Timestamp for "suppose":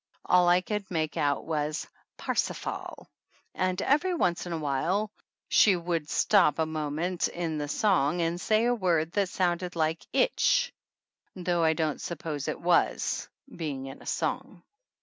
12.01-12.47